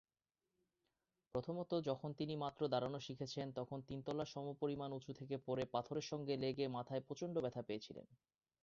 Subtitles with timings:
[1.35, 6.33] প্রথমত, যখন তিনি মাত্র দাঁড়ানো শিখেছেন তখন তিন তলার সমপরিমাণ উঁচু থেকে পড়ে পাথরের সঙ্গে
[6.37, 8.05] লেগে মাথায় প্রচণ্ড ব্যথা পেয়েছিলেন।